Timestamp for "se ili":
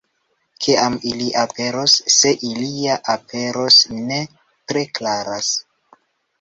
2.15-2.71